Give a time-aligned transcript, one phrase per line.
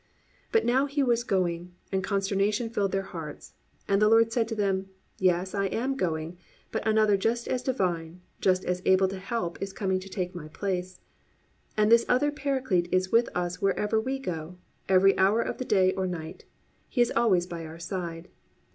[0.51, 3.53] But now He was going, and consternation filled their hearts,
[3.87, 4.89] and the Lord said to them,
[5.19, 6.39] "Yes, I am going
[6.71, 10.47] but another just as divine, just as able to help, is coming to take my
[10.47, 11.01] place,"
[11.77, 14.57] and this other Paraclete is with us wherever we go,
[14.89, 16.45] every hour of the day or night.
[16.89, 18.27] He is always by our side.